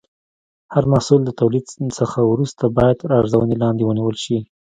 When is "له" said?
1.27-1.31